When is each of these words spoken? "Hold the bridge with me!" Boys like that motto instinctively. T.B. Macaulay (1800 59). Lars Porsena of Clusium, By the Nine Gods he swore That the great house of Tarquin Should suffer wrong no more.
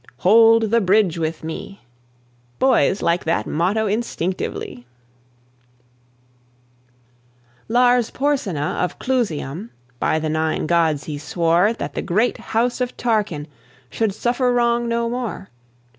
"Hold 0.17 0.71
the 0.71 0.81
bridge 0.81 1.19
with 1.19 1.43
me!" 1.43 1.81
Boys 2.57 3.03
like 3.03 3.23
that 3.25 3.45
motto 3.45 3.85
instinctively. 3.85 4.67
T.B. 4.77 4.85
Macaulay 7.67 7.95
(1800 7.99 8.03
59). 8.03 8.25
Lars 8.25 8.39
Porsena 8.39 8.83
of 8.83 8.97
Clusium, 8.97 9.69
By 9.99 10.17
the 10.17 10.29
Nine 10.29 10.65
Gods 10.65 11.03
he 11.03 11.19
swore 11.19 11.73
That 11.73 11.93
the 11.93 12.01
great 12.01 12.39
house 12.39 12.81
of 12.81 12.97
Tarquin 12.97 13.45
Should 13.91 14.15
suffer 14.15 14.51
wrong 14.51 14.87
no 14.89 15.07
more. 15.07 15.49